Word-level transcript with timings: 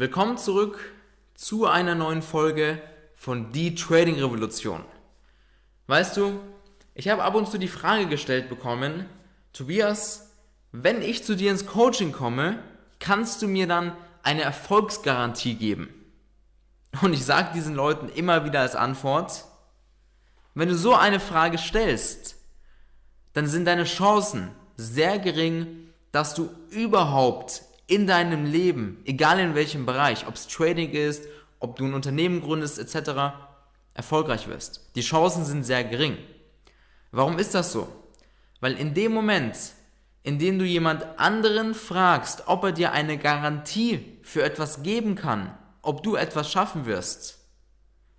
Willkommen 0.00 0.38
zurück 0.38 0.94
zu 1.34 1.66
einer 1.66 1.94
neuen 1.94 2.22
Folge 2.22 2.80
von 3.14 3.52
Die 3.52 3.74
Trading 3.74 4.14
Revolution. 4.14 4.82
Weißt 5.88 6.16
du, 6.16 6.40
ich 6.94 7.10
habe 7.10 7.22
ab 7.22 7.34
und 7.34 7.50
zu 7.50 7.58
die 7.58 7.68
Frage 7.68 8.06
gestellt 8.06 8.48
bekommen, 8.48 9.04
Tobias, 9.52 10.30
wenn 10.72 11.02
ich 11.02 11.22
zu 11.22 11.36
dir 11.36 11.50
ins 11.50 11.66
Coaching 11.66 12.12
komme, 12.12 12.62
kannst 12.98 13.42
du 13.42 13.46
mir 13.46 13.66
dann 13.66 13.94
eine 14.22 14.40
Erfolgsgarantie 14.40 15.56
geben? 15.56 15.92
Und 17.02 17.12
ich 17.12 17.26
sage 17.26 17.50
diesen 17.52 17.74
Leuten 17.74 18.08
immer 18.08 18.46
wieder 18.46 18.60
als 18.60 18.76
Antwort, 18.76 19.44
wenn 20.54 20.70
du 20.70 20.76
so 20.76 20.94
eine 20.94 21.20
Frage 21.20 21.58
stellst, 21.58 22.36
dann 23.34 23.46
sind 23.46 23.66
deine 23.66 23.84
Chancen 23.84 24.50
sehr 24.78 25.18
gering, 25.18 25.90
dass 26.10 26.34
du 26.34 26.48
überhaupt 26.70 27.64
in 27.90 28.06
deinem 28.06 28.44
Leben, 28.44 29.02
egal 29.04 29.40
in 29.40 29.56
welchem 29.56 29.84
Bereich, 29.84 30.26
ob 30.28 30.36
es 30.36 30.46
Trading 30.46 30.92
ist, 30.92 31.24
ob 31.58 31.74
du 31.76 31.84
ein 31.84 31.94
Unternehmen 31.94 32.40
gründest 32.40 32.78
etc., 32.78 33.34
erfolgreich 33.94 34.46
wirst. 34.46 34.92
Die 34.94 35.00
Chancen 35.00 35.44
sind 35.44 35.64
sehr 35.64 35.82
gering. 35.82 36.16
Warum 37.10 37.38
ist 37.38 37.52
das 37.52 37.72
so? 37.72 37.88
Weil 38.60 38.74
in 38.74 38.94
dem 38.94 39.12
Moment, 39.12 39.56
in 40.22 40.38
dem 40.38 40.60
du 40.60 40.64
jemand 40.64 41.18
anderen 41.18 41.74
fragst, 41.74 42.44
ob 42.46 42.62
er 42.62 42.72
dir 42.72 42.92
eine 42.92 43.18
Garantie 43.18 44.20
für 44.22 44.44
etwas 44.44 44.84
geben 44.84 45.16
kann, 45.16 45.58
ob 45.82 46.04
du 46.04 46.14
etwas 46.14 46.50
schaffen 46.50 46.86
wirst, 46.86 47.38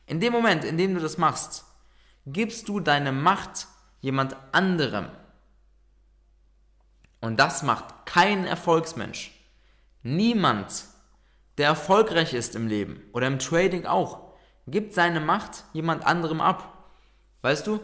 in 0.06 0.20
dem 0.20 0.34
Moment, 0.34 0.66
in 0.66 0.78
dem 0.78 0.96
du 0.96 1.00
das 1.00 1.18
machst, 1.18 1.64
gibst 2.26 2.68
du 2.68 2.82
deine 2.82 3.14
Macht 3.14 3.68
jemand 4.02 4.36
anderem. 4.52 5.08
Und 7.22 7.40
das 7.40 7.64
macht 7.64 8.06
kein 8.06 8.46
Erfolgsmensch. 8.46 9.41
Niemand, 10.04 10.86
der 11.58 11.68
erfolgreich 11.68 12.34
ist 12.34 12.56
im 12.56 12.68
Leben 12.68 13.04
oder 13.14 13.28
im 13.28 13.40
Trading 13.40 13.86
auch, 13.86 14.34
gibt 14.68 14.94
seine 14.94 15.20
Macht 15.20 15.66
jemand 15.74 16.06
anderem 16.06 16.42
ab. 16.42 16.88
Weißt 17.42 17.68
du, 17.68 17.80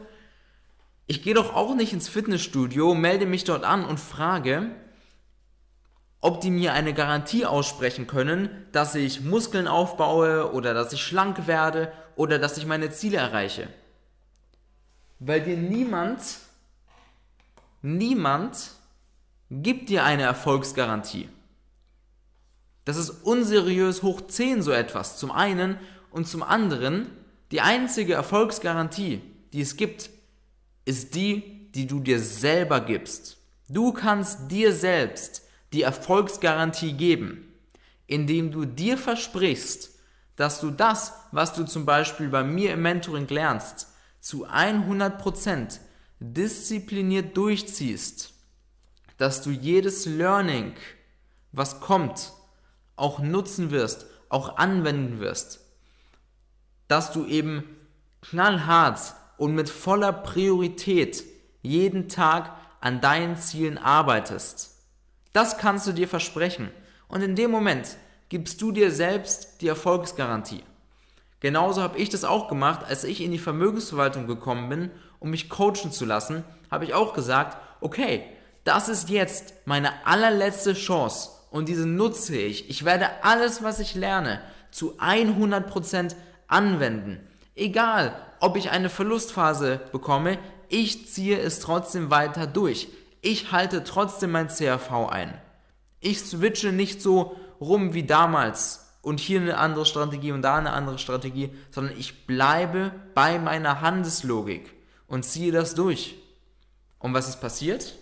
ich 1.06 1.22
gehe 1.23 1.34
doch 1.34 1.54
auch 1.54 1.76
nicht 1.76 1.94
ins 1.94 2.10
Fitnessstudio, 2.10 2.94
melde 2.94 3.26
mich 3.26 3.44
dort 3.44 3.64
an 3.64 3.86
und 3.86 4.00
frage, 4.00 4.72
ob 6.20 6.42
die 6.42 6.52
mir 6.52 6.73
eine 6.73 6.94
Garantie 6.94 7.45
aussprechen 7.45 8.08
können, 8.08 8.50
dass 8.72 8.95
ich 8.95 9.22
Muskeln 9.22 9.68
aufbaue 9.68 10.52
oder 10.52 10.73
dass 10.73 10.92
ich 10.92 11.04
schlank 11.04 11.48
werde 11.48 11.92
oder 12.16 12.40
dass 12.40 12.58
ich 12.58 12.66
meine 12.66 12.90
Ziele 12.90 13.18
erreiche. 13.18 13.68
Weil 15.20 15.42
dir 15.42 15.58
niemand, 15.58 16.22
niemand 17.82 18.72
gibt 19.50 19.90
dir 19.90 20.04
eine 20.04 20.23
Erfolgsgarantie. 20.23 21.30
Das 22.88 22.96
ist 22.96 23.10
unseriös 23.10 24.02
hoch 24.02 24.22
10 24.28 24.62
so 24.62 24.72
etwas. 24.72 25.18
Zum 25.18 25.30
einen 25.30 25.78
und 26.10 26.26
zum 26.26 26.42
anderen, 26.42 27.10
die 27.52 27.60
einzige 27.60 28.14
Erfolgsgarantie, 28.14 29.22
die 29.52 29.60
es 29.60 29.76
gibt, 29.76 30.10
ist 30.86 31.14
die, 31.14 31.70
die 31.76 31.86
du 31.86 32.00
dir 32.00 32.22
selber 32.22 32.80
gibst. 32.80 33.40
Du 33.68 33.92
kannst 33.92 34.50
dir 34.52 34.72
selbst 34.72 35.42
die 35.74 35.82
Erfolgsgarantie 35.82 36.94
geben, 36.94 37.54
indem 38.06 38.52
du 38.52 38.64
dir 38.64 38.98
versprichst, 38.98 39.92
dass 40.38 40.62
du 40.62 40.72
das, 40.72 41.12
was 41.34 41.52
du 41.52 41.66
zum 41.66 41.86
Beispiel 41.86 42.30
bei 42.30 42.46
mir 42.46 42.72
im 42.72 42.84
Mentoring 42.84 43.28
lernst, 43.28 43.88
zu 44.22 44.48
100% 44.48 45.80
diszipliniert 46.22 47.36
durchziehst, 47.36 48.32
dass 49.18 49.42
du 49.42 49.50
jedes 49.50 50.06
Learning, 50.06 50.72
was 51.52 51.82
kommt, 51.82 52.32
auch 52.98 53.20
nutzen 53.20 53.72
wirst, 53.72 54.06
auch 54.30 54.58
anwenden 54.58 55.20
wirst. 55.20 55.62
Dass 56.88 57.12
du 57.12 57.26
eben 57.26 57.64
knallhart 58.22 59.00
und 59.38 59.56
mit 59.56 59.70
voller 59.70 60.12
Priorität 60.12 61.23
jeden 61.61 62.10
Tag 62.10 62.55
an 62.82 63.02
deinen 63.02 63.38
Zielen 63.38 63.77
arbeitest. 63.77 64.76
Das 65.33 65.58
kannst 65.58 65.88
du 65.88 65.94
dir 65.94 66.08
versprechen. 66.08 66.72
Und 67.08 67.22
in 67.22 67.36
dem 67.36 67.52
Moment 67.52 67.98
gibst 68.30 68.61
du 68.61 68.72
dir 68.72 68.92
selbst 68.92 69.61
die 69.61 69.67
Erfolgsgarantie. 69.67 70.64
Genauso 71.39 71.82
habe 71.82 71.98
ich 71.98 72.10
das 72.10 72.23
auch 72.23 72.48
gemacht, 72.48 72.82
als 72.88 73.04
ich 73.04 73.22
in 73.22 73.32
die 73.32 73.39
Vermögensverwaltung 73.39 74.27
gekommen 74.27 74.70
bin, 74.70 74.92
um 75.20 75.30
mich 75.30 75.49
coachen 75.49 75.92
zu 75.92 76.05
lassen, 76.05 76.43
habe 76.72 76.86
ich 76.86 76.93
auch 76.93 77.14
gesagt, 77.14 77.58
okay, 77.80 78.23
das 78.64 78.89
ist 78.89 79.10
jetzt 79.10 79.54
meine 79.66 80.05
allerletzte 80.05 80.73
Chance, 80.73 81.30
und 81.58 81.68
diese 81.68 81.88
nutze 81.88 82.38
ich. 82.38 82.70
Ich 82.70 82.86
werde 82.86 83.23
alles, 83.23 83.64
was 83.64 83.80
ich 83.80 83.95
lerne, 83.95 84.42
zu 84.72 85.00
100% 85.00 86.16
anwenden. 86.48 87.20
Egal, 87.56 88.16
ob 88.40 88.56
ich 88.56 88.70
eine 88.70 88.90
Verlustphase 88.90 89.82
bekomme, 89.92 90.38
ich 90.70 91.08
ziehe 91.08 91.40
es 91.40 91.60
trotzdem 91.60 92.12
weiter 92.12 92.46
durch. 92.46 92.90
Ich 93.22 93.52
halte 93.52 93.84
trotzdem 93.84 94.32
mein 94.32 94.50
CRV 94.50 95.08
ein. 95.10 95.34
Ich 96.00 96.20
switche 96.20 96.72
nicht 96.72 97.02
so 97.02 97.36
rum 97.60 97.94
wie 97.94 98.04
damals 98.04 98.94
und 99.02 99.20
hier 99.20 99.42
eine 99.42 99.58
andere 99.58 99.86
Strategie 99.86 100.32
und 100.32 100.44
da 100.44 100.58
eine 100.58 100.73
andere 100.73 101.00
Strategie, 101.00 101.50
sondern 101.72 101.98
ich 101.98 102.28
bleibe 102.28 102.92
bei 103.16 103.40
meiner 103.40 103.82
Handelslogik 103.82 104.73
und 105.08 105.23
ziehe 105.23 105.52
das 105.52 105.73
durch. 105.73 106.16
Und 107.00 107.14
was 107.14 107.28
ist 107.28 107.42
passiert? 107.42 107.96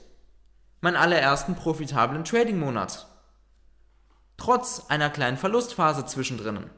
Mein 0.82 0.96
allerersten 0.96 1.56
profitablen 1.56 2.26
Trading-Monat. 2.26 3.08
Trotz 4.38 4.86
einer 4.90 5.10
kleinen 5.10 5.38
Verlustphase 5.38 6.06
zwischendrin. 6.06 6.70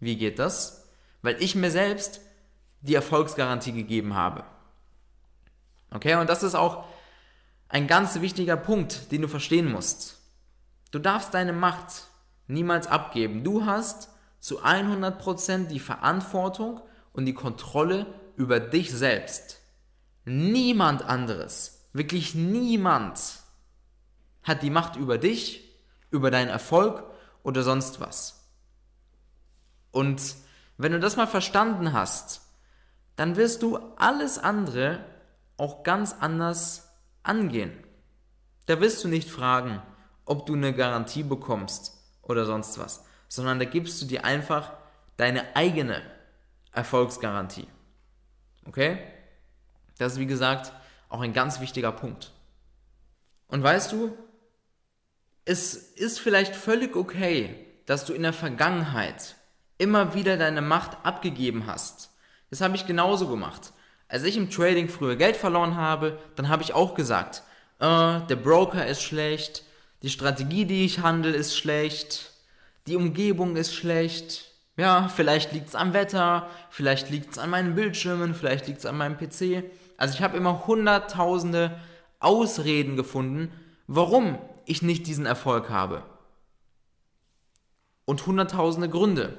Wie 0.00 0.16
geht 0.16 0.38
das? 0.38 0.88
Weil 1.22 1.42
ich 1.42 1.54
mir 1.54 1.70
selbst 1.70 2.20
die 2.80 2.94
Erfolgsgarantie 2.94 3.72
gegeben 3.72 4.14
habe. 4.14 4.44
Okay, 5.90 6.16
und 6.16 6.28
das 6.28 6.42
ist 6.42 6.54
auch 6.54 6.84
ein 7.68 7.86
ganz 7.86 8.20
wichtiger 8.20 8.56
Punkt, 8.56 9.10
den 9.10 9.22
du 9.22 9.28
verstehen 9.28 9.70
musst. 9.70 10.20
Du 10.90 10.98
darfst 10.98 11.34
deine 11.34 11.52
Macht 11.52 12.08
niemals 12.46 12.86
abgeben. 12.86 13.42
Du 13.42 13.64
hast 13.64 14.10
zu 14.38 14.62
100% 14.62 15.68
die 15.68 15.80
Verantwortung 15.80 16.80
und 17.12 17.26
die 17.26 17.34
Kontrolle 17.34 18.06
über 18.36 18.60
dich 18.60 18.92
selbst. 18.92 19.60
Niemand 20.24 21.02
anderes, 21.02 21.88
wirklich 21.92 22.34
niemand 22.34 23.20
hat 24.42 24.62
die 24.62 24.70
Macht 24.70 24.96
über 24.96 25.16
dich 25.18 25.63
über 26.14 26.30
deinen 26.30 26.48
Erfolg 26.48 27.02
oder 27.42 27.62
sonst 27.62 28.00
was. 28.00 28.48
Und 29.90 30.22
wenn 30.76 30.92
du 30.92 31.00
das 31.00 31.16
mal 31.16 31.26
verstanden 31.26 31.92
hast, 31.92 32.42
dann 33.16 33.36
wirst 33.36 33.62
du 33.62 33.78
alles 33.96 34.38
andere 34.38 35.04
auch 35.56 35.82
ganz 35.82 36.14
anders 36.18 36.88
angehen. 37.22 37.72
Da 38.66 38.80
wirst 38.80 39.04
du 39.04 39.08
nicht 39.08 39.28
fragen, 39.28 39.82
ob 40.24 40.46
du 40.46 40.54
eine 40.54 40.72
Garantie 40.72 41.22
bekommst 41.22 41.92
oder 42.22 42.44
sonst 42.44 42.78
was, 42.78 43.04
sondern 43.28 43.58
da 43.58 43.64
gibst 43.66 44.00
du 44.00 44.06
dir 44.06 44.24
einfach 44.24 44.72
deine 45.16 45.54
eigene 45.54 46.00
Erfolgsgarantie. 46.72 47.68
Okay? 48.66 48.98
Das 49.98 50.14
ist 50.14 50.18
wie 50.18 50.26
gesagt 50.26 50.72
auch 51.08 51.20
ein 51.20 51.32
ganz 51.32 51.60
wichtiger 51.60 51.92
Punkt. 51.92 52.32
Und 53.46 53.62
weißt 53.62 53.92
du, 53.92 54.16
es 55.44 55.74
ist 55.74 56.20
vielleicht 56.20 56.56
völlig 56.56 56.96
okay, 56.96 57.54
dass 57.86 58.04
du 58.04 58.12
in 58.12 58.22
der 58.22 58.32
Vergangenheit 58.32 59.36
immer 59.78 60.14
wieder 60.14 60.36
deine 60.36 60.62
Macht 60.62 60.96
abgegeben 61.04 61.66
hast. 61.66 62.10
Das 62.50 62.60
habe 62.60 62.76
ich 62.76 62.86
genauso 62.86 63.28
gemacht. 63.28 63.72
Als 64.08 64.22
ich 64.22 64.36
im 64.36 64.50
Trading 64.50 64.88
früher 64.88 65.16
Geld 65.16 65.36
verloren 65.36 65.76
habe, 65.76 66.18
dann 66.36 66.48
habe 66.48 66.62
ich 66.62 66.72
auch 66.72 66.94
gesagt, 66.94 67.42
äh, 67.80 68.20
der 68.20 68.36
Broker 68.36 68.86
ist 68.86 69.02
schlecht, 69.02 69.64
die 70.02 70.10
Strategie, 70.10 70.64
die 70.64 70.84
ich 70.84 71.00
handle, 71.00 71.32
ist 71.32 71.56
schlecht, 71.56 72.32
die 72.86 72.96
Umgebung 72.96 73.56
ist 73.56 73.74
schlecht. 73.74 74.50
Ja, 74.76 75.08
vielleicht 75.08 75.52
liegt 75.52 75.68
es 75.68 75.74
am 75.74 75.92
Wetter, 75.94 76.48
vielleicht 76.70 77.10
liegt 77.10 77.32
es 77.32 77.38
an 77.38 77.50
meinen 77.50 77.74
Bildschirmen, 77.74 78.34
vielleicht 78.34 78.66
liegt 78.66 78.80
es 78.80 78.86
an 78.86 78.96
meinem 78.96 79.16
PC. 79.16 79.64
Also 79.96 80.14
ich 80.14 80.22
habe 80.22 80.36
immer 80.36 80.66
hunderttausende 80.66 81.80
Ausreden 82.18 82.96
gefunden, 82.96 83.52
warum 83.86 84.38
ich 84.66 84.82
nicht 84.82 85.06
diesen 85.06 85.26
Erfolg 85.26 85.70
habe. 85.70 86.02
Und 88.04 88.26
hunderttausende 88.26 88.88
Gründe. 88.88 89.38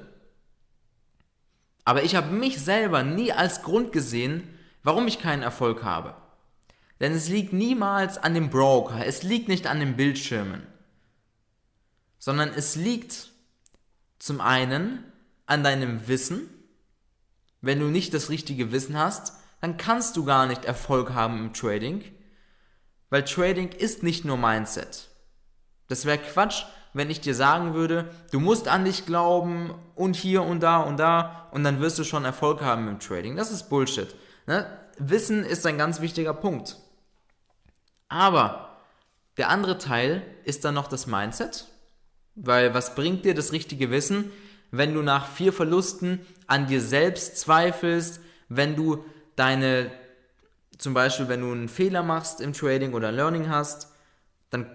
Aber 1.84 2.02
ich 2.02 2.16
habe 2.16 2.32
mich 2.32 2.60
selber 2.60 3.04
nie 3.04 3.32
als 3.32 3.62
Grund 3.62 3.92
gesehen, 3.92 4.42
warum 4.82 5.06
ich 5.06 5.20
keinen 5.20 5.42
Erfolg 5.42 5.84
habe. 5.84 6.14
Denn 7.00 7.12
es 7.12 7.28
liegt 7.28 7.52
niemals 7.52 8.18
an 8.18 8.34
dem 8.34 8.50
Broker, 8.50 9.04
es 9.06 9.22
liegt 9.22 9.48
nicht 9.48 9.66
an 9.66 9.80
den 9.80 9.96
Bildschirmen, 9.96 10.66
sondern 12.18 12.48
es 12.48 12.74
liegt 12.74 13.30
zum 14.18 14.40
einen 14.40 15.04
an 15.44 15.62
deinem 15.62 16.08
Wissen. 16.08 16.48
Wenn 17.60 17.80
du 17.80 17.86
nicht 17.86 18.14
das 18.14 18.30
richtige 18.30 18.72
Wissen 18.72 18.98
hast, 18.98 19.34
dann 19.60 19.76
kannst 19.76 20.16
du 20.16 20.24
gar 20.24 20.46
nicht 20.46 20.64
Erfolg 20.64 21.12
haben 21.12 21.38
im 21.38 21.52
Trading, 21.52 22.04
weil 23.10 23.24
Trading 23.24 23.70
ist 23.70 24.02
nicht 24.02 24.24
nur 24.24 24.36
Mindset. 24.36 25.08
Das 25.88 26.04
wäre 26.04 26.18
Quatsch, 26.18 26.64
wenn 26.92 27.10
ich 27.10 27.20
dir 27.20 27.34
sagen 27.34 27.74
würde, 27.74 28.10
du 28.32 28.40
musst 28.40 28.68
an 28.68 28.84
dich 28.84 29.06
glauben 29.06 29.74
und 29.94 30.16
hier 30.16 30.42
und 30.42 30.62
da 30.62 30.78
und 30.78 30.96
da 30.96 31.48
und 31.52 31.62
dann 31.62 31.80
wirst 31.80 31.98
du 31.98 32.04
schon 32.04 32.24
Erfolg 32.24 32.62
haben 32.62 32.88
im 32.88 32.98
Trading. 32.98 33.36
Das 33.36 33.50
ist 33.50 33.68
Bullshit. 33.68 34.14
Ne? 34.46 34.66
Wissen 34.98 35.44
ist 35.44 35.66
ein 35.66 35.78
ganz 35.78 36.00
wichtiger 36.00 36.32
Punkt. 36.32 36.76
Aber 38.08 38.78
der 39.36 39.50
andere 39.50 39.78
Teil 39.78 40.22
ist 40.44 40.64
dann 40.64 40.74
noch 40.74 40.88
das 40.88 41.06
Mindset, 41.06 41.66
weil 42.34 42.72
was 42.72 42.94
bringt 42.94 43.24
dir 43.24 43.34
das 43.34 43.52
richtige 43.52 43.90
Wissen, 43.90 44.30
wenn 44.70 44.94
du 44.94 45.02
nach 45.02 45.28
vier 45.28 45.52
Verlusten 45.52 46.20
an 46.46 46.66
dir 46.66 46.80
selbst 46.80 47.38
zweifelst, 47.38 48.20
wenn 48.48 48.76
du 48.76 49.04
deine, 49.36 49.90
zum 50.78 50.94
Beispiel, 50.94 51.28
wenn 51.28 51.40
du 51.40 51.52
einen 51.52 51.68
Fehler 51.68 52.02
machst 52.02 52.40
im 52.40 52.52
Trading 52.52 52.94
oder 52.94 53.12
Learning 53.12 53.48
hast, 53.48 53.92
dann, 54.50 54.70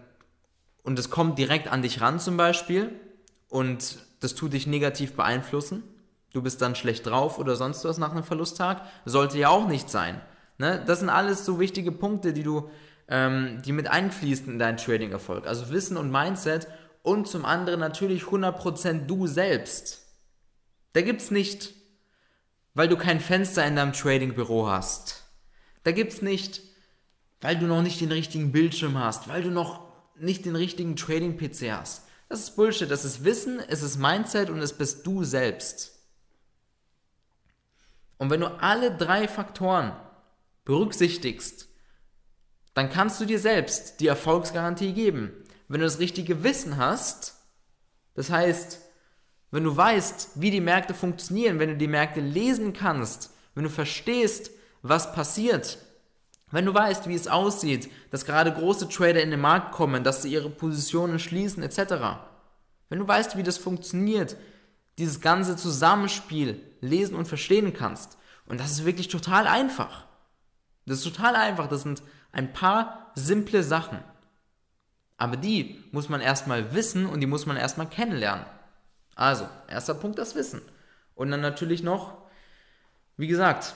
und 0.83 0.98
es 1.00 1.10
kommt 1.10 1.38
direkt 1.38 1.68
an 1.68 1.81
dich 1.81 2.01
ran 2.01 2.19
zum 2.19 2.38
Beispiel, 2.38 2.92
und 3.50 3.98
das 4.22 4.36
tut 4.36 4.54
dich 4.54 4.68
negativ 4.68 5.13
beeinflussen, 5.13 5.83
du 6.33 6.42
bist 6.42 6.62
dann 6.62 6.75
schlecht 6.75 7.06
drauf 7.06 7.38
oder 7.38 7.56
sonst 7.56 7.83
was 7.86 7.98
nach 7.98 8.12
einem 8.12 8.24
Verlusttag, 8.24 8.81
sollte 9.06 9.38
ja 9.38 9.50
auch 9.50 9.68
nicht 9.68 9.89
sein. 9.89 10.22
Ne? 10.57 10.83
Das 10.86 11.00
sind 11.00 11.10
alles 11.10 11.45
so 11.45 11.60
wichtige 11.60 11.92
Punkte, 11.92 12.33
die 12.33 12.44
du, 12.44 12.69
ähm, 13.07 13.62
die 13.66 13.74
mit 13.74 13.89
einfließen 13.89 14.48
in 14.48 14.60
deinen 14.60 14.78
Trading-Erfolg. 14.78 15.48
Also 15.48 15.69
Wissen 15.69 15.98
und 15.98 16.12
Mindset 16.12 16.68
und 17.04 17.27
zum 17.27 17.45
anderen 17.45 17.80
natürlich 17.80 18.24
100% 18.24 19.06
du 19.06 19.27
selbst. 19.27 20.06
Da 20.94 21.01
gibt 21.01 21.22
es 21.22 21.31
nicht, 21.31 21.74
weil 22.74 22.88
du 22.88 22.95
kein 22.95 23.19
Fenster 23.19 23.66
in 23.66 23.75
deinem 23.75 23.94
Trading-Büro 23.94 24.68
hast. 24.68 25.24
Da 25.84 25.92
gibt 25.92 26.13
es 26.13 26.22
nicht, 26.22 26.62
weil 27.42 27.57
du 27.57 27.66
noch 27.66 27.81
nicht 27.81 28.00
den 28.00 28.12
richtigen 28.12 28.51
Bildschirm 28.51 28.98
hast, 28.98 29.27
weil 29.27 29.44
du 29.44 29.50
noch 29.50 29.91
nicht 30.18 30.46
den 30.46 30.56
richtigen 30.56 30.96
Trading-PC 30.96 31.72
hast. 31.72 32.04
Das 32.30 32.40
ist 32.40 32.56
Bullshit. 32.56 32.90
Das 32.90 33.06
ist 33.06 33.24
Wissen, 33.24 33.60
es 33.60 33.81
ist 33.81 33.98
Mindset 33.98 34.50
und 34.50 34.60
es 34.60 34.74
bist 34.74 35.06
du 35.06 35.24
selbst. 35.24 36.00
Und 38.18 38.30
wenn 38.30 38.42
du 38.42 38.48
alle 38.62 38.96
drei 38.96 39.28
Faktoren 39.28 39.94
berücksichtigst, 40.63 41.68
dann 42.74 42.90
kannst 42.90 43.19
du 43.19 43.25
dir 43.25 43.40
selbst 43.40 44.00
die 44.00 44.08
Erfolgsgarantie 44.08 44.94
geben 44.94 45.34
wenn 45.72 45.80
du 45.80 45.86
das 45.86 46.00
richtige 46.00 46.44
Wissen 46.44 46.75
hast, 46.75 47.36
das 48.13 48.30
heißt, 48.30 48.81
wenn 49.52 49.63
du 49.63 49.75
weißt, 49.75 50.31
wie 50.36 50.52
die 50.52 50.60
Märkte 50.60 50.94
funktionieren, 50.94 51.60
wenn 51.60 51.69
du 51.69 51.78
die 51.78 51.88
Märkte 51.88 52.19
lesen 52.19 52.74
kannst, 52.74 53.31
wenn 53.56 53.63
du 53.63 53.69
verstehst, 53.69 54.52
was 54.81 55.13
passiert, 55.13 55.78
wenn 56.51 56.65
du 56.65 56.74
weißt, 56.74 57.07
wie 57.07 57.15
es 57.15 57.27
aussieht, 57.27 57.89
dass 58.12 58.25
gerade 58.25 58.51
große 58.51 58.89
Trader 58.89 59.21
in 59.21 59.31
den 59.31 59.39
Markt 59.39 59.71
kommen, 59.71 60.03
dass 60.03 60.21
sie 60.21 60.31
ihre 60.31 60.50
Positionen 60.50 61.19
schließen, 61.19 61.63
etc. 61.63 62.19
Wenn 62.89 63.00
du 63.00 63.07
weißt, 63.07 63.38
wie 63.38 63.44
das 63.44 63.57
funktioniert, 63.57 64.36
dieses 64.98 65.21
ganze 65.21 65.56
Zusammenspiel 65.56 66.62
lesen 66.81 67.15
und 67.15 67.27
verstehen 67.27 67.74
kannst. 67.74 68.18
Und 68.45 68.59
das 68.59 68.71
ist 68.71 68.86
wirklich 68.86 69.07
total 69.07 69.48
einfach. 69.48 70.06
Das 70.86 70.98
ist 70.98 71.03
total 71.03 71.36
einfach. 71.36 71.68
Das 71.68 71.83
sind 71.83 72.03
ein 72.31 72.53
paar 72.53 73.12
simple 73.15 73.63
Sachen. 73.63 74.00
Aber 75.18 75.38
die 75.38 75.83
muss 75.92 76.09
man 76.09 76.19
erstmal 76.19 76.74
wissen 76.74 77.06
und 77.06 77.19
die 77.21 77.27
muss 77.27 77.45
man 77.45 77.56
erstmal 77.56 77.88
kennenlernen. 77.88 78.45
Also, 79.15 79.48
erster 79.68 79.94
Punkt 79.94 80.18
das 80.18 80.36
Wissen. 80.36 80.62
Und 81.15 81.31
dann 81.31 81.42
natürlich 81.42 81.83
noch, 81.83 82.18
wie 83.18 83.27
gesagt, 83.27 83.75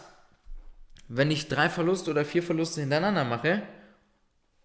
wenn 1.07 1.31
ich 1.31 1.47
drei 1.47 1.69
Verluste 1.69 2.11
oder 2.11 2.25
vier 2.25 2.43
Verluste 2.43 2.81
hintereinander 2.81 3.23
mache 3.23 3.61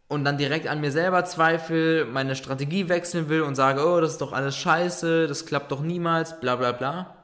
und 0.08 0.24
dann 0.24 0.38
direkt 0.38 0.66
an 0.66 0.80
mir 0.80 0.90
selber 0.90 1.24
zweifle, 1.24 2.04
meine 2.06 2.34
Strategie 2.34 2.88
wechseln 2.88 3.28
will 3.28 3.42
und 3.42 3.54
sage, 3.54 3.86
oh, 3.86 4.00
das 4.00 4.12
ist 4.12 4.20
doch 4.20 4.32
alles 4.32 4.56
scheiße, 4.56 5.26
das 5.26 5.46
klappt 5.46 5.70
doch 5.70 5.80
niemals, 5.80 6.40
bla 6.40 6.56
bla 6.56 6.72
bla, 6.72 7.16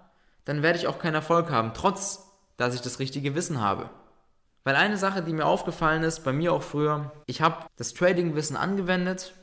dann 0.44 0.62
werde 0.62 0.78
ich 0.78 0.86
auch 0.86 0.98
keinen 0.98 1.14
Erfolg 1.14 1.50
haben, 1.50 1.72
trotz 1.74 2.22
dass 2.56 2.74
ich 2.74 2.80
das 2.80 2.98
richtige 2.98 3.34
Wissen 3.34 3.60
habe. 3.60 3.90
Weil 4.64 4.76
eine 4.76 4.96
Sache, 4.96 5.22
die 5.22 5.32
mir 5.32 5.46
aufgefallen 5.46 6.02
ist, 6.02 6.24
bei 6.24 6.32
mir 6.32 6.52
auch 6.52 6.62
früher, 6.62 7.12
ich 7.26 7.40
habe 7.40 7.66
das 7.76 7.94
Trading-Wissen 7.94 8.56
angewendet, 8.56 9.34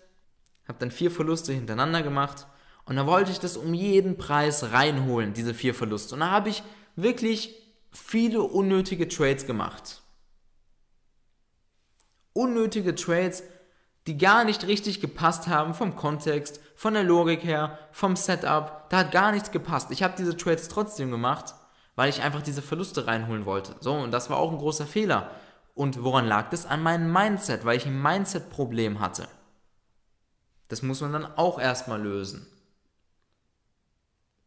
habe 0.68 0.80
dann 0.80 0.92
vier 0.92 1.12
Verluste 1.12 1.54
hintereinander 1.54 2.02
gemacht 2.02 2.48
und 2.86 2.96
da 2.96 3.06
wollte 3.06 3.32
ich 3.32 3.40
das 3.40 3.56
um 3.56 3.74
jeden 3.74 4.18
Preis 4.18 4.72
reinholen, 4.72 5.34
diese 5.34 5.54
vier 5.54 5.74
Verluste. 5.74 6.16
Und 6.16 6.22
da 6.22 6.32
habe 6.32 6.50
ich 6.50 6.64
wirklich 6.96 7.63
viele 7.94 8.42
unnötige 8.42 9.08
Trades 9.08 9.46
gemacht. 9.46 10.02
Unnötige 12.34 12.96
Trades, 12.96 13.44
die 14.08 14.18
gar 14.18 14.44
nicht 14.44 14.68
richtig 14.68 15.00
gepasst 15.00 15.48
haben 15.48 15.74
vom 15.74 15.96
Kontext, 15.96 16.60
von 16.76 16.94
der 16.94 17.04
Logik 17.04 17.44
her, 17.44 17.78
vom 17.92 18.16
Setup. 18.16 18.90
Da 18.90 18.98
hat 18.98 19.12
gar 19.12 19.32
nichts 19.32 19.52
gepasst. 19.52 19.92
Ich 19.92 20.04
habe 20.04 20.16
diese 20.18 20.36
Trades 20.36 20.68
trotzdem 20.68 21.12
gemacht, 21.12 21.54
weil 21.96 22.10
ich 22.10 22.22
einfach 22.22 22.42
diese 22.42 22.62
Verluste 22.62 23.08
reinholen 23.08 23.46
wollte. 23.46 23.76
So, 23.80 23.94
und 23.94 24.12
das 24.12 24.30
war 24.30 24.38
auch 24.38 24.52
ein 24.52 24.58
großer 24.58 24.88
Fehler. 24.88 25.32
Und 25.76 26.04
woran 26.04 26.26
lag 26.26 26.50
das? 26.50 26.66
An 26.66 26.84
meinem 26.84 27.12
Mindset, 27.12 27.66
weil 27.66 27.78
ich 27.78 27.86
ein 27.86 28.02
Mindset-Problem 28.02 29.00
hatte. 29.00 29.28
Das 30.68 30.82
muss 30.82 31.02
man 31.02 31.14
dann 31.14 31.26
auch 31.26 31.60
erstmal 31.60 32.02
lösen. 32.02 32.48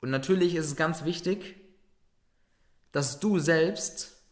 Und 0.01 0.11
natürlich 0.11 0.55
ist 0.55 0.67
es 0.67 0.77
ganz 0.77 1.05
wichtig, 1.05 1.57
dass 2.97 3.21
du 3.21 3.39
selbst 3.39 4.23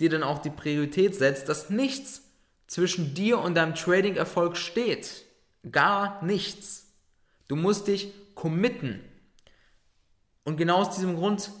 dir 0.00 0.10
dann 0.10 0.24
auch 0.24 0.40
die 0.40 0.50
Priorität 0.50 1.14
setzt, 1.14 1.48
dass 1.48 1.70
nichts 1.70 2.22
zwischen 2.66 3.14
dir 3.14 3.38
und 3.38 3.54
deinem 3.54 3.76
Trading-Erfolg 3.76 4.56
steht. 4.56 5.24
Gar 5.70 6.20
nichts. 6.24 6.88
Du 7.46 7.54
musst 7.54 7.86
dich 7.86 8.12
committen. 8.34 8.98
Und 10.42 10.56
genau 10.56 10.78
aus 10.78 10.96
diesem 10.96 11.14
Grund 11.14 11.52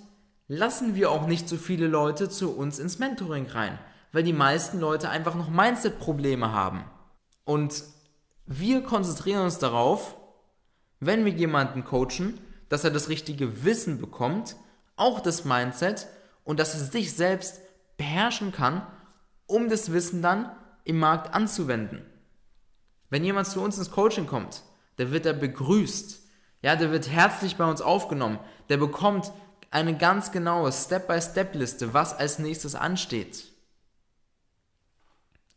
lassen 0.48 0.96
wir 0.96 1.12
auch 1.12 1.28
nicht 1.28 1.48
so 1.48 1.56
viele 1.56 1.86
Leute 1.86 2.28
zu 2.28 2.56
uns 2.56 2.80
ins 2.80 2.98
Mentoring 2.98 3.46
rein, 3.46 3.78
weil 4.10 4.24
die 4.24 4.32
meisten 4.32 4.80
Leute 4.80 5.10
einfach 5.10 5.36
noch 5.36 5.48
Mindset-Probleme 5.48 6.50
haben. 6.50 6.84
Und 7.44 7.84
wir 8.46 8.82
konzentrieren 8.82 9.44
uns 9.44 9.58
darauf, 9.60 10.16
wenn 10.98 11.24
wir 11.24 11.32
jemanden 11.32 11.84
coachen, 11.84 12.40
dass 12.68 12.82
er 12.82 12.90
das 12.90 13.08
richtige 13.08 13.62
Wissen 13.62 14.00
bekommt, 14.00 14.56
auch 15.00 15.20
das 15.20 15.44
Mindset 15.44 16.06
und 16.44 16.60
dass 16.60 16.74
er 16.74 16.80
sich 16.80 17.14
selbst 17.14 17.60
beherrschen 17.96 18.52
kann, 18.52 18.86
um 19.46 19.68
das 19.68 19.92
Wissen 19.92 20.22
dann 20.22 20.50
im 20.84 20.98
Markt 20.98 21.34
anzuwenden. 21.34 22.04
Wenn 23.08 23.24
jemand 23.24 23.48
zu 23.48 23.60
uns 23.60 23.76
ins 23.78 23.90
Coaching 23.90 24.26
kommt, 24.26 24.62
der 24.98 25.10
wird 25.10 25.26
er 25.26 25.32
begrüßt. 25.32 26.20
Ja, 26.62 26.76
der 26.76 26.90
wird 26.90 27.08
herzlich 27.08 27.56
bei 27.56 27.64
uns 27.68 27.80
aufgenommen. 27.80 28.38
Der 28.68 28.76
bekommt 28.76 29.32
eine 29.70 29.96
ganz 29.96 30.32
genaue 30.32 30.72
Step-by-Step-Liste, 30.72 31.94
was 31.94 32.16
als 32.16 32.38
nächstes 32.38 32.74
ansteht. 32.74 33.44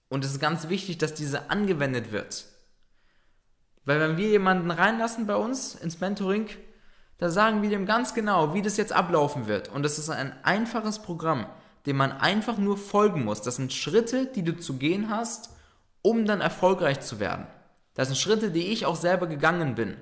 Und 0.09 0.23
es 0.23 0.31
ist 0.31 0.39
ganz 0.39 0.69
wichtig, 0.69 0.97
dass 0.99 1.13
diese 1.13 1.49
angewendet 1.49 2.11
wird. 2.11 2.45
Weil 3.85 3.99
wenn 3.99 4.17
wir 4.17 4.29
jemanden 4.29 4.71
reinlassen 4.71 5.27
bei 5.27 5.35
uns 5.35 5.75
ins 5.75 5.99
Mentoring, 5.99 6.47
da 7.17 7.29
sagen 7.29 7.61
wir 7.61 7.69
dem 7.69 7.85
ganz 7.85 8.13
genau, 8.13 8.53
wie 8.53 8.61
das 8.61 8.77
jetzt 8.77 8.93
ablaufen 8.93 9.47
wird. 9.47 9.69
Und 9.69 9.83
das 9.83 9.99
ist 9.99 10.09
ein 10.09 10.33
einfaches 10.43 10.99
Programm, 10.99 11.45
dem 11.85 11.97
man 11.97 12.11
einfach 12.11 12.57
nur 12.57 12.77
folgen 12.77 13.23
muss. 13.23 13.41
Das 13.41 13.57
sind 13.57 13.73
Schritte, 13.73 14.25
die 14.25 14.43
du 14.43 14.57
zu 14.57 14.77
gehen 14.77 15.09
hast, 15.09 15.51
um 16.01 16.25
dann 16.25 16.41
erfolgreich 16.41 17.01
zu 17.01 17.19
werden. 17.19 17.47
Das 17.93 18.07
sind 18.07 18.17
Schritte, 18.17 18.51
die 18.51 18.67
ich 18.67 18.85
auch 18.85 18.95
selber 18.95 19.27
gegangen 19.27 19.75
bin. 19.75 19.95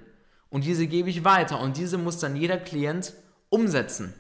Und 0.50 0.66
diese 0.66 0.88
gebe 0.88 1.10
ich 1.10 1.24
weiter 1.24 1.60
und 1.60 1.78
diese 1.78 1.98
muss 1.98 2.20
dann 2.20 2.36
jeder 2.36 2.58
Klient 2.58 3.14
umsetzen. 3.50 4.14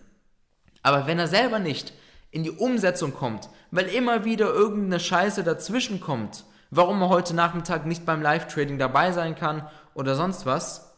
Aber 0.83 1.07
wenn 1.07 1.19
er 1.19 1.27
selber 1.27 1.59
nicht 1.59 1.93
in 2.31 2.43
die 2.43 2.51
Umsetzung 2.51 3.13
kommt, 3.13 3.49
weil 3.71 3.87
immer 3.87 4.25
wieder 4.25 4.53
irgendeine 4.53 4.99
Scheiße 4.99 5.43
dazwischen 5.43 5.99
kommt, 5.99 6.45
warum 6.69 7.01
er 7.01 7.09
heute 7.09 7.33
Nachmittag 7.33 7.85
nicht 7.85 8.05
beim 8.05 8.21
Live-Trading 8.21 8.77
dabei 8.77 9.11
sein 9.11 9.35
kann 9.35 9.67
oder 9.93 10.15
sonst 10.15 10.45
was, 10.45 10.90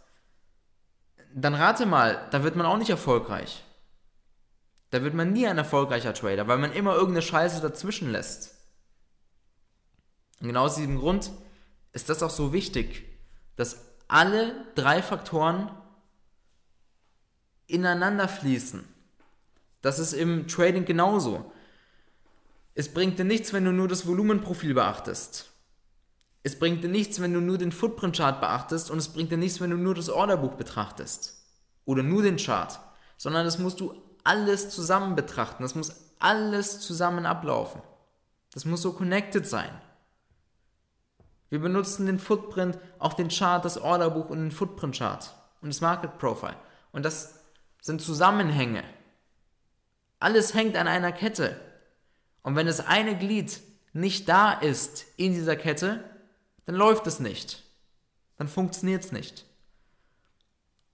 dann 1.33 1.55
rate 1.55 1.85
mal, 1.85 2.27
da 2.31 2.43
wird 2.43 2.55
man 2.55 2.65
auch 2.65 2.77
nicht 2.77 2.89
erfolgreich. 2.89 3.63
Da 4.89 5.01
wird 5.01 5.13
man 5.13 5.33
nie 5.33 5.47
ein 5.47 5.57
erfolgreicher 5.57 6.13
Trader, 6.13 6.47
weil 6.47 6.59
man 6.59 6.71
immer 6.71 6.93
irgendeine 6.93 7.23
Scheiße 7.23 7.61
dazwischen 7.61 8.11
lässt. 8.11 8.55
Und 10.39 10.47
genau 10.47 10.65
aus 10.65 10.75
diesem 10.75 10.99
Grund 10.99 11.31
ist 11.93 12.09
das 12.09 12.21
auch 12.21 12.29
so 12.29 12.53
wichtig, 12.53 13.03
dass 13.55 13.85
alle 14.07 14.53
drei 14.75 15.01
Faktoren 15.01 15.71
ineinander 17.65 18.27
fließen. 18.27 18.83
Das 19.81 19.99
ist 19.99 20.13
im 20.13 20.47
Trading 20.47 20.85
genauso. 20.85 21.51
Es 22.75 22.93
bringt 22.93 23.17
dir 23.17 23.25
nichts, 23.25 23.53
wenn 23.53 23.65
du 23.65 23.71
nur 23.71 23.87
das 23.87 24.05
Volumenprofil 24.05 24.73
beachtest. 24.73 25.52
Es 26.43 26.59
bringt 26.59 26.83
dir 26.83 26.89
nichts, 26.89 27.21
wenn 27.21 27.33
du 27.33 27.39
nur 27.39 27.57
den 27.57 27.71
Footprint-Chart 27.71 28.41
beachtest 28.41 28.91
und 28.91 28.97
es 28.97 29.07
bringt 29.07 29.31
dir 29.31 29.37
nichts, 29.37 29.61
wenn 29.61 29.69
du 29.69 29.77
nur 29.77 29.95
das 29.95 30.09
Orderbuch 30.09 30.53
betrachtest 30.53 31.41
oder 31.85 32.03
nur 32.03 32.21
den 32.21 32.37
Chart, 32.37 32.79
sondern 33.17 33.45
das 33.45 33.59
musst 33.59 33.79
du 33.79 33.95
alles 34.25 34.69
zusammen 34.69 35.15
betrachten. 35.15 35.63
Das 35.63 35.75
muss 35.75 35.95
alles 36.19 36.81
zusammen 36.81 37.25
ablaufen. 37.25 37.81
Das 38.53 38.65
muss 38.65 38.81
so 38.81 38.93
connected 38.93 39.47
sein. 39.47 39.69
Wir 41.49 41.59
benutzen 41.59 42.05
den 42.05 42.19
Footprint, 42.19 42.77
auch 42.99 43.13
den 43.13 43.29
Chart, 43.29 43.63
das 43.63 43.77
Orderbuch 43.77 44.29
und 44.29 44.39
den 44.39 44.51
Footprint 44.51 44.97
Chart 44.97 45.33
und 45.61 45.69
das 45.69 45.81
Market 45.81 46.17
Profile. 46.17 46.55
Und 46.91 47.05
das 47.05 47.39
sind 47.81 48.01
Zusammenhänge. 48.01 48.83
Alles 50.19 50.53
hängt 50.53 50.75
an 50.75 50.87
einer 50.87 51.11
Kette. 51.11 51.59
Und 52.41 52.55
wenn 52.55 52.67
das 52.67 52.85
eine 52.85 53.17
Glied 53.17 53.61
nicht 53.93 54.27
da 54.27 54.51
ist 54.53 55.05
in 55.17 55.33
dieser 55.33 55.55
Kette, 55.55 56.03
dann 56.65 56.75
läuft 56.75 57.07
es 57.07 57.19
nicht. 57.19 57.63
Dann 58.37 58.47
funktioniert 58.47 59.03
es 59.03 59.11
nicht. 59.11 59.45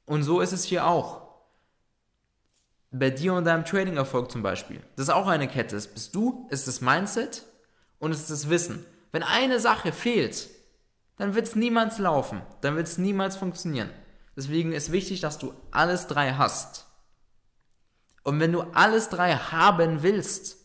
Und 0.06 0.24
so 0.24 0.42
ist 0.42 0.52
es 0.52 0.64
hier 0.64 0.88
auch. 0.88 1.28
Bei 2.92 3.12
dir 3.12 3.34
und 3.36 3.46
deinem 3.46 3.66
Trading-Erfolg 3.66 4.32
zum 4.32 4.42
Beispiel. 4.42 4.82
Das 4.96 5.08
ist 5.08 5.14
auch 5.14 5.28
eine 5.28 5.48
Kette. 5.48 5.76
Das 5.76 5.88
bist 5.88 6.16
du, 6.16 6.48
ist 6.50 6.68
das 6.68 6.82
Mindset 6.82 7.44
und 8.00 8.12
es 8.12 8.22
ist 8.22 8.32
das 8.32 8.50
Wissen. 8.50 8.86
Wenn 9.12 9.24
eine 9.24 9.60
Sache 9.60 9.92
fehlt, 9.92 10.50
dann 11.18 11.36
wird 11.36 11.48
es 11.48 11.56
niemals 11.56 12.00
laufen. 12.00 12.42
Dann 12.62 12.76
wird 12.76 12.88
es 12.88 12.98
niemals 12.98 13.36
funktionieren. 13.36 13.92
Deswegen 14.36 14.72
ist 14.72 14.92
wichtig, 14.92 15.20
dass 15.20 15.38
du 15.38 15.54
alles 15.70 16.08
drei 16.08 16.34
hast. 16.34 16.88
Und 18.24 18.40
wenn 18.40 18.52
du 18.52 18.62
alles 18.62 19.10
drei 19.10 19.36
haben 19.36 20.02
willst, 20.02 20.58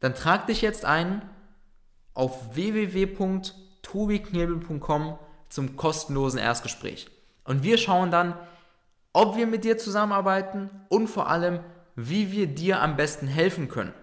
dann 0.00 0.14
trag 0.14 0.46
dich 0.46 0.62
jetzt 0.62 0.84
ein 0.84 1.28
auf 2.16 2.56
www.tobiknebel.com 2.56 5.18
zum 5.48 5.76
kostenlosen 5.76 6.40
Erstgespräch. 6.40 7.06
Und 7.44 7.62
wir 7.62 7.78
schauen 7.78 8.10
dann, 8.10 8.34
ob 9.12 9.36
wir 9.36 9.46
mit 9.46 9.62
dir 9.64 9.78
zusammenarbeiten 9.78 10.70
und 10.88 11.06
vor 11.08 11.28
allem, 11.28 11.60
wie 11.94 12.32
wir 12.32 12.48
dir 12.48 12.82
am 12.82 12.96
besten 12.96 13.28
helfen 13.28 13.68
können. 13.68 13.94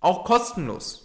Auch 0.00 0.24
kostenlos. 0.24 1.04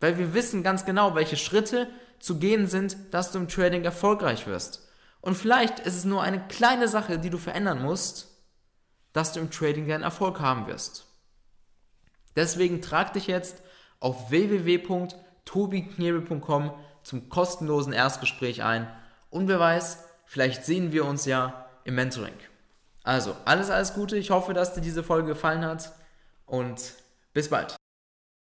Weil 0.00 0.18
wir 0.18 0.34
wissen 0.34 0.62
ganz 0.62 0.84
genau, 0.84 1.14
welche 1.14 1.36
Schritte 1.36 1.88
zu 2.18 2.38
gehen 2.38 2.66
sind, 2.66 2.96
dass 3.10 3.32
du 3.32 3.38
im 3.38 3.48
Trading 3.48 3.84
erfolgreich 3.84 4.46
wirst. 4.46 4.86
Und 5.20 5.36
vielleicht 5.36 5.80
ist 5.80 5.96
es 5.96 6.04
nur 6.04 6.22
eine 6.22 6.46
kleine 6.46 6.86
Sache, 6.88 7.18
die 7.18 7.30
du 7.30 7.38
verändern 7.38 7.82
musst, 7.82 8.28
dass 9.12 9.32
du 9.32 9.40
im 9.40 9.50
Trading 9.50 9.88
deinen 9.88 10.04
Erfolg 10.04 10.40
haben 10.40 10.66
wirst. 10.66 11.06
Deswegen 12.36 12.82
trag 12.82 13.14
dich 13.14 13.26
jetzt 13.26 13.62
auf 14.00 14.30
www.tobiknebel.com 14.30 16.70
zum 17.02 17.28
kostenlosen 17.28 17.92
Erstgespräch 17.92 18.62
ein 18.62 18.88
und 19.30 19.48
wer 19.48 19.60
weiß, 19.60 20.04
vielleicht 20.24 20.64
sehen 20.64 20.92
wir 20.92 21.04
uns 21.04 21.24
ja 21.24 21.66
im 21.84 21.94
Mentoring. 21.94 22.34
Also, 23.02 23.36
alles, 23.44 23.70
alles 23.70 23.94
Gute. 23.94 24.16
Ich 24.16 24.30
hoffe, 24.30 24.52
dass 24.52 24.74
dir 24.74 24.80
diese 24.80 25.04
Folge 25.04 25.28
gefallen 25.28 25.64
hat 25.64 25.92
und 26.44 26.94
bis 27.32 27.48
bald. 27.48 27.76